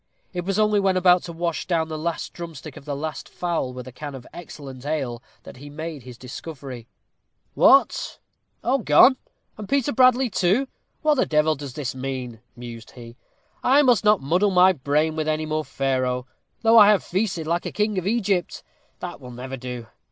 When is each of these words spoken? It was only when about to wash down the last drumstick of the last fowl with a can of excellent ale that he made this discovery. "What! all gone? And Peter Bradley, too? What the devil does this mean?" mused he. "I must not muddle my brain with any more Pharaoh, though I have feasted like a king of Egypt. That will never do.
It 0.33 0.45
was 0.45 0.57
only 0.57 0.79
when 0.79 0.97
about 0.97 1.21
to 1.25 1.31
wash 1.31 1.67
down 1.67 1.87
the 1.87 1.95
last 1.95 2.33
drumstick 2.33 2.75
of 2.75 2.85
the 2.85 2.95
last 2.95 3.29
fowl 3.29 3.71
with 3.71 3.87
a 3.87 3.91
can 3.91 4.15
of 4.15 4.25
excellent 4.33 4.83
ale 4.83 5.21
that 5.43 5.57
he 5.57 5.69
made 5.69 6.01
this 6.01 6.17
discovery. 6.17 6.87
"What! 7.53 8.17
all 8.63 8.79
gone? 8.79 9.17
And 9.59 9.69
Peter 9.69 9.91
Bradley, 9.91 10.27
too? 10.27 10.67
What 11.03 11.17
the 11.17 11.27
devil 11.27 11.53
does 11.53 11.75
this 11.75 11.93
mean?" 11.93 12.39
mused 12.55 12.93
he. 12.95 13.15
"I 13.63 13.83
must 13.83 14.03
not 14.03 14.21
muddle 14.23 14.49
my 14.49 14.73
brain 14.73 15.15
with 15.15 15.27
any 15.27 15.45
more 15.45 15.63
Pharaoh, 15.63 16.25
though 16.63 16.79
I 16.79 16.89
have 16.89 17.03
feasted 17.03 17.45
like 17.45 17.67
a 17.67 17.71
king 17.71 17.99
of 17.99 18.07
Egypt. 18.07 18.63
That 19.01 19.21
will 19.21 19.29
never 19.29 19.55
do. 19.55 19.85